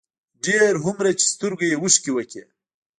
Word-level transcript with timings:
ډېر 0.45 0.71
هومره 0.83 1.09
چې 1.19 1.25
سترګو 1.33 1.63
يې 1.69 1.75
اوښکې 1.81 2.11
وکړې، 2.13 2.43